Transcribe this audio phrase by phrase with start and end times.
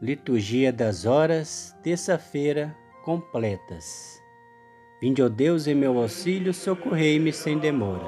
[0.00, 2.72] Liturgia das Horas, terça-feira,
[3.04, 4.22] completas.
[5.00, 8.06] Vinde, ó Deus, em meu auxílio, socorrei-me sem demora.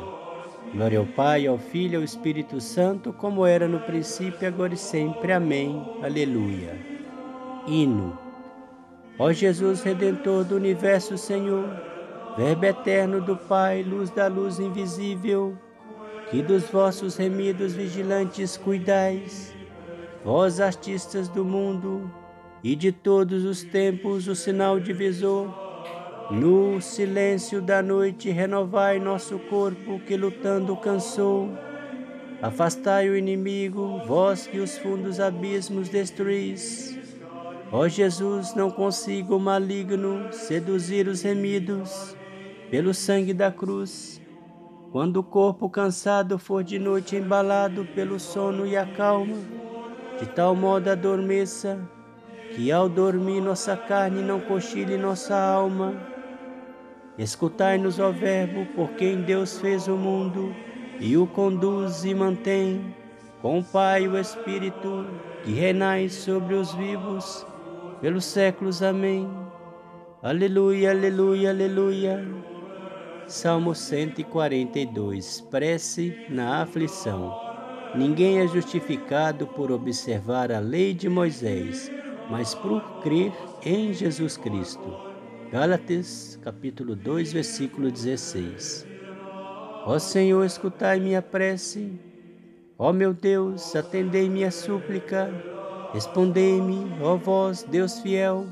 [0.72, 4.76] Glória ao Pai, ao Filho e ao Espírito Santo, como era no princípio, agora e
[4.76, 5.32] sempre.
[5.32, 5.84] Amém.
[6.00, 6.78] Aleluia.
[7.66, 8.16] Hino.
[9.18, 11.68] Ó Jesus, Redentor do Universo, Senhor,
[12.36, 15.58] Verbo eterno do Pai, luz da luz invisível,
[16.30, 19.52] que dos vossos remidos vigilantes cuidais,
[20.24, 22.10] vós artistas do mundo
[22.62, 25.48] e de todos os tempos, o sinal divisor,
[26.30, 31.48] no silêncio da noite renovai nosso corpo que lutando cansou.
[32.40, 36.96] Afastai o inimigo, vós que os fundos abismos destruís.
[37.72, 42.16] Ó Jesus, não consigo o maligno seduzir os remidos
[42.70, 44.20] pelo sangue da cruz.
[44.92, 49.36] Quando o corpo cansado for de noite embalado pelo sono e a calma,
[50.20, 51.80] de tal modo adormeça,
[52.54, 55.94] que ao dormir nossa carne não cochile nossa alma.
[57.16, 60.54] Escutai-nos, ó Verbo, por quem Deus fez o mundo
[61.00, 62.94] e o conduz e mantém,
[63.40, 65.06] com o Pai e o Espírito,
[65.42, 67.46] que renais sobre os vivos,
[68.02, 68.82] pelos séculos.
[68.82, 69.26] Amém.
[70.22, 72.28] Aleluia, aleluia, aleluia.
[73.26, 77.49] Salmo 142 Prece na aflição.
[77.94, 81.90] Ninguém é justificado por observar a lei de Moisés,
[82.30, 83.32] mas por crer
[83.64, 84.96] em Jesus Cristo.
[85.50, 88.86] Gálatas, capítulo 2, versículo 16.
[89.84, 91.90] Ó Senhor, escutai minha prece.
[92.78, 95.28] Ó meu Deus, atendei minha súplica.
[95.92, 98.46] Respondei-me, ó vós, Deus fiel,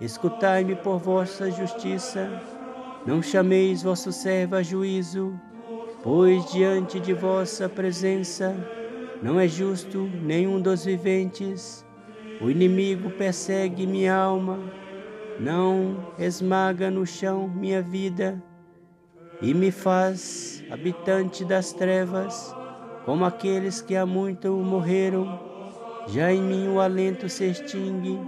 [0.00, 2.28] escutai-me por vossa justiça.
[3.06, 5.38] Não chameis vosso servo a juízo,
[6.02, 8.79] pois diante de vossa presença
[9.22, 11.84] não é justo nenhum dos viventes.
[12.40, 14.58] O inimigo persegue minha alma,
[15.38, 18.42] não esmaga no chão minha vida
[19.42, 22.54] e me faz habitante das trevas,
[23.04, 25.38] como aqueles que há muito morreram.
[26.08, 28.18] Já em mim o alento se extingue,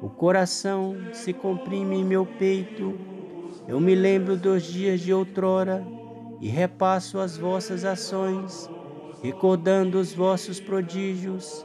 [0.00, 2.96] o coração se comprime em meu peito.
[3.66, 5.84] Eu me lembro dos dias de outrora
[6.40, 8.70] e repasso as vossas ações
[9.22, 11.64] recordando os vossos prodígios.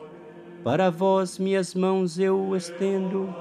[0.64, 3.34] Para vós minhas mãos eu estendo,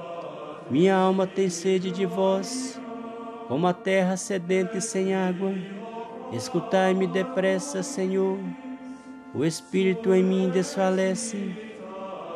[0.69, 2.79] minha alma tem sede de vós,
[3.47, 5.53] como a terra sedenta e sem água.
[6.31, 8.37] Escutai-me depressa, Senhor,
[9.33, 11.55] o Espírito em mim desfalece.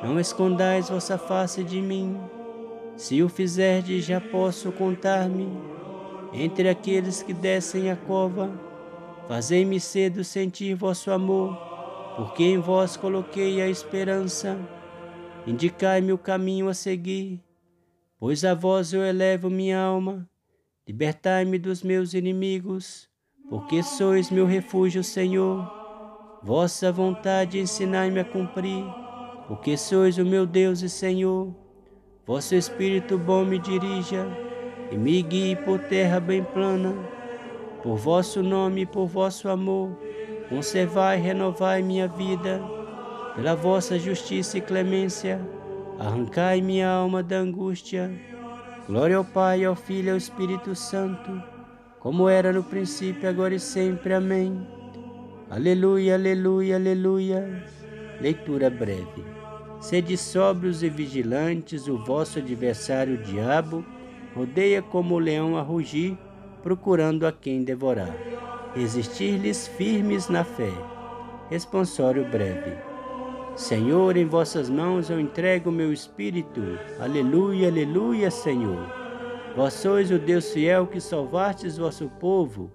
[0.04, 2.18] Não escondais vossa face de mim.
[2.96, 5.50] Se o fizerdes, já posso contar-me
[6.32, 8.52] entre aqueles que descem a cova.
[9.28, 11.67] Fazei-me cedo sentir vosso amor
[12.18, 14.58] porque em vós coloquei a esperança.
[15.46, 17.40] Indicai-me o caminho a seguir,
[18.20, 20.28] pois a vós eu elevo minha alma.
[20.88, 23.08] Libertai-me dos meus inimigos,
[23.50, 25.72] porque sois meu refúgio, Senhor.
[26.42, 28.84] Vossa vontade ensinai-me a cumprir,
[29.48, 31.56] porque sois o meu Deus e Senhor.
[32.26, 34.28] Vosso Espírito bom me dirija
[34.92, 36.96] e me guie por terra bem plana,
[37.84, 40.07] por vosso nome e por vosso amor
[40.50, 42.62] Conservai e renovai minha vida,
[43.36, 45.42] pela vossa justiça e clemência,
[46.00, 48.10] arrancai minha alma da angústia.
[48.88, 51.44] Glória ao Pai, ao Filho e ao Espírito Santo,
[52.00, 54.14] como era no princípio, agora e sempre.
[54.14, 54.66] Amém.
[55.50, 57.64] Aleluia, aleluia, aleluia.
[58.22, 59.26] Leitura breve.
[59.82, 63.84] Sede sóbrios e vigilantes, o vosso adversário, o diabo,
[64.34, 66.18] rodeia como o leão a rugir,
[66.64, 68.16] procurando a quem devorar
[68.74, 70.72] resistir-lhes firmes na fé.
[71.50, 72.74] Responsório breve.
[73.56, 76.62] Senhor, em vossas mãos eu entrego o meu espírito.
[77.00, 78.86] Aleluia, aleluia, Senhor.
[79.56, 82.72] Vós sois o Deus fiel que salvastes vosso povo.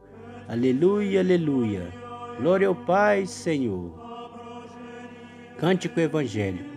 [0.49, 1.87] Aleluia, aleluia.
[2.37, 3.93] Glória ao Pai, Senhor.
[5.57, 6.71] Cântico evangélico.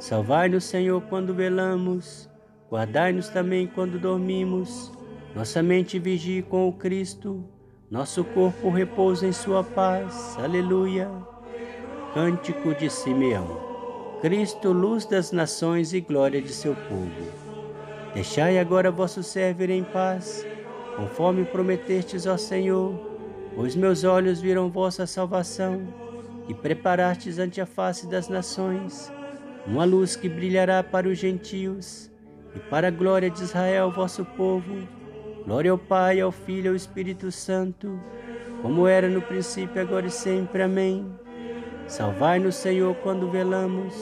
[0.00, 2.28] Salvai-nos, Senhor, quando velamos.
[2.68, 4.90] Guardai-nos também quando dormimos.
[5.36, 7.44] Nossa mente vigie com o Cristo
[7.92, 10.34] nosso corpo repousa em sua paz.
[10.38, 11.10] Aleluia.
[12.14, 13.60] Cântico de Simeão.
[14.22, 17.30] Cristo, luz das nações e glória de seu povo.
[18.14, 20.46] Deixai agora vosso servo ir em paz,
[20.96, 22.98] conforme prometestes ao Senhor,
[23.54, 25.86] pois meus olhos viram vossa salvação,
[26.48, 29.12] e preparastes ante a face das nações
[29.66, 32.10] uma luz que brilhará para os gentios
[32.56, 35.01] e para a glória de Israel, vosso povo.
[35.44, 37.98] Glória ao Pai, ao Filho e ao Espírito Santo,
[38.62, 40.62] como era no princípio, agora e sempre.
[40.62, 41.06] Amém.
[41.88, 43.94] Salvai-nos, Senhor, quando velamos.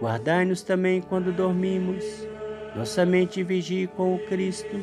[0.00, 2.04] Guardai-nos também quando dormimos,
[2.76, 4.76] nossa mente vigie com o Cristo,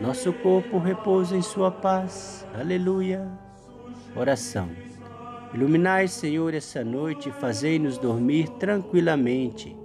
[0.00, 2.46] nosso corpo repousa em sua paz.
[2.54, 3.28] Aleluia.
[4.14, 4.68] Oração.
[5.52, 9.76] Iluminai, Senhor, essa noite e fazei-nos dormir tranquilamente,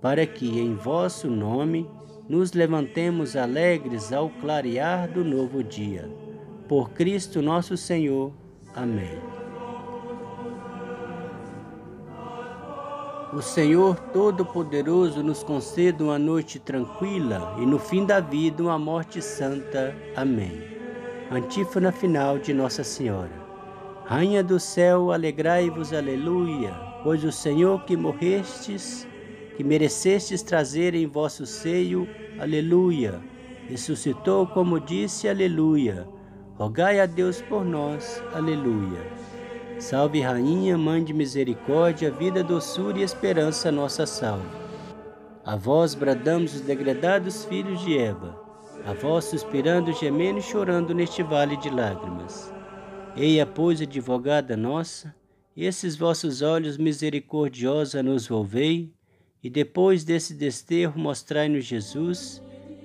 [0.00, 1.88] para que em vosso nome
[2.32, 6.08] nos levantemos alegres ao clarear do novo dia.
[6.66, 8.32] Por Cristo nosso Senhor.
[8.74, 9.18] Amém.
[13.34, 19.20] O Senhor Todo-Poderoso nos conceda uma noite tranquila e no fim da vida uma morte
[19.20, 19.94] santa.
[20.16, 20.62] Amém.
[21.30, 23.42] Antífona final de Nossa Senhora.
[24.06, 26.72] Rainha do céu, alegrai-vos, aleluia,
[27.04, 29.06] pois o Senhor que morrestes,
[29.54, 32.08] que merecestes trazer em vosso seio,
[32.38, 33.20] aleluia,
[33.68, 36.06] ressuscitou como disse, aleluia.
[36.56, 39.00] Rogai a Deus por nós, aleluia.
[39.78, 44.46] Salve, Rainha, Mãe de Misericórdia, vida, doçura e esperança, nossa salve.
[45.44, 48.38] A vós bradamos os degredados filhos de Eva,
[48.86, 52.52] a vós suspirando, gemendo e chorando neste vale de lágrimas.
[53.16, 55.12] Eia, pois, advogada nossa,
[55.56, 58.92] esses vossos olhos misericordiosos nos volvei,
[59.42, 62.42] e depois desse desterro mostrai-nos Jesus,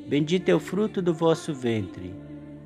[0.07, 2.13] bendito é o fruto do vosso ventre.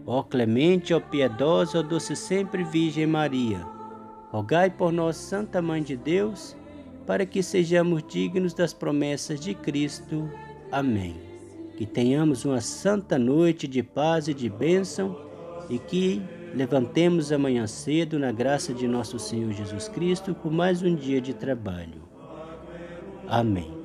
[0.06, 3.60] Ó clemente, ó piedosa, ó doce sempre Virgem Maria,
[4.32, 6.56] Rogai por nós, Santa Mãe de Deus,
[7.06, 10.30] para que sejamos dignos das promessas de Cristo.
[10.72, 11.18] Amém.
[11.76, 15.20] Que tenhamos uma santa noite de paz e de bênção
[15.70, 16.22] e que
[16.56, 21.34] levantemos amanhã cedo na graça de nosso Senhor Jesus Cristo por mais um dia de
[21.34, 22.02] trabalho.
[23.28, 23.81] Amém.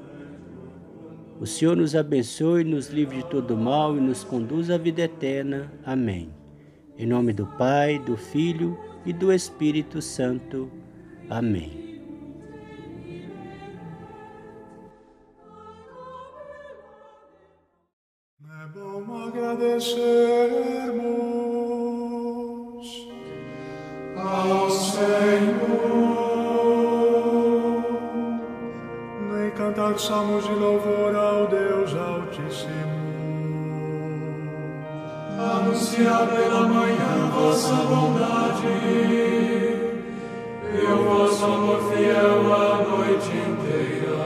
[1.38, 5.70] O Senhor nos abençoe, nos livre de todo mal e nos conduz à vida eterna.
[5.84, 6.30] Amém.
[6.98, 10.70] Em nome do Pai, do Filho e do Espírito Santo.
[11.28, 11.84] Amém.
[18.48, 20.06] É agradecermos
[24.16, 25.66] ao Senhor
[29.30, 31.05] nem cantar salmos de louvor
[35.76, 38.66] anunciar pela manhã vossa bondade
[40.72, 44.16] e o vosso amor fiel a noite inteira.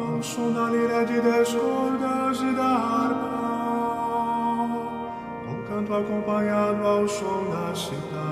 [0.00, 3.34] Ao som da lira de dez cordas e da harpa,
[5.44, 8.24] com canto acompanhado ao som da citara.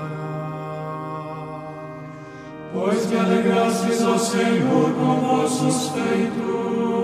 [2.73, 7.02] Pois me alegrastes, ó Senhor, com vossos feitos,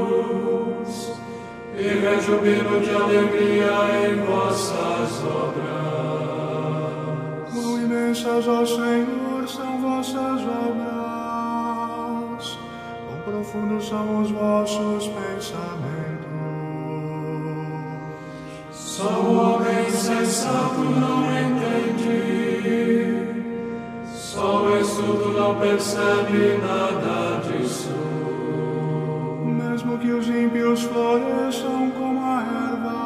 [1.79, 3.71] e rejubilo de alegria
[4.05, 5.69] em vossas obras.
[7.53, 11.79] Quão imensas, ó Senhor, são vossas obras,
[13.07, 15.79] quão profundos são os vossos pensamentos.
[18.71, 22.09] Só o homem insensato não entende,
[24.13, 27.28] só o estudo não percebe nada
[30.71, 32.99] os ímpios floresçam como a erva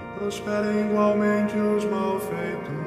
[0.00, 2.78] e prosperem igualmente os malfeitores.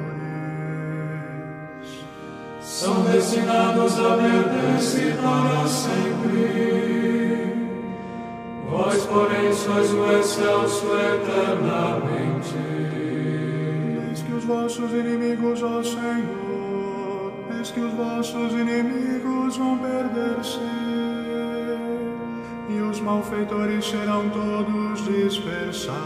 [2.60, 6.72] São destinados a perder-se para sempre.
[8.68, 12.56] Vós, porém, sois o excelso eternamente.
[14.08, 21.01] Eis que os vossos inimigos, ó Senhor, eis que os vossos inimigos vão perder-se
[23.02, 26.02] malfeitores serão todos dispersados.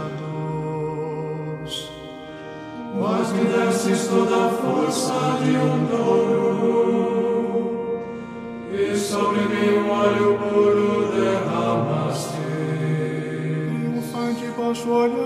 [2.98, 6.86] Vós me destes toda a força de um touro,
[8.72, 12.36] e sobre mim um óleo puro derramaste.
[13.68, 15.25] Triunfante posso olhar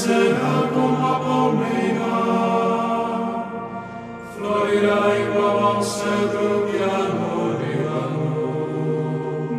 [0.00, 2.16] crescerá como a palmeira,
[4.34, 6.78] florirá igual ao cedro que
[7.66, 8.30] Líbano.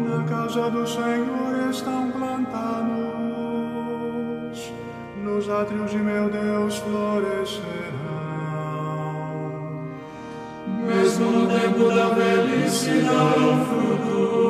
[0.07, 2.91] Na casa do Senhor estão plantados,
[5.23, 7.91] nos átrios de meu Deus florescerão.
[10.87, 14.41] Mesmo no tempo da velhice darão frutos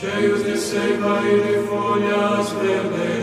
[0.00, 3.19] cheios de seiva e de folhas verdejantes.